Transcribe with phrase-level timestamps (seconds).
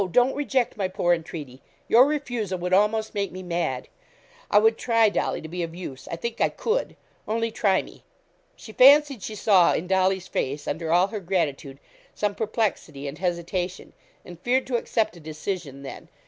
[0.11, 1.61] don't reject my poor entreaty.
[1.87, 3.87] Your refusal would almost make me mad.
[4.49, 6.07] I would try, Dolly, to be of use.
[6.07, 6.95] I think I could.
[7.27, 8.03] Only try me.'
[8.55, 11.77] She fancied she saw in Dolly's face, under all her gratitude,
[12.15, 13.93] some perplexity and hesitation,
[14.25, 16.09] and feared to accept a decision then.